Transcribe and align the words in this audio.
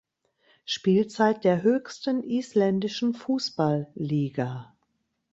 Spielzeit 0.65 1.43
der 1.43 1.61
höchsten 1.61 2.23
isländischen 2.23 3.13
Fußballliga. 3.13 4.75